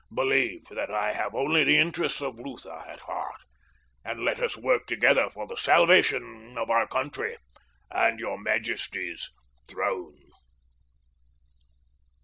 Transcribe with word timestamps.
Believe 0.11 0.65
that 0.71 0.89
I 0.89 1.13
have 1.13 1.35
only 1.35 1.63
the 1.63 1.77
interests 1.77 2.23
of 2.23 2.39
Lutha 2.39 2.83
at 2.87 3.01
heart, 3.01 3.43
and 4.03 4.25
let 4.25 4.39
us 4.39 4.57
work 4.57 4.87
together 4.87 5.29
for 5.29 5.45
the 5.45 5.55
salvation 5.55 6.57
of 6.57 6.71
our 6.71 6.87
country 6.87 7.37
and 7.91 8.19
your 8.19 8.39
majesty's 8.39 9.31
throne." 9.67 10.23